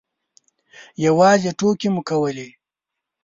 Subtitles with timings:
[1.05, 2.47] یوازې ټوکې مو کولې.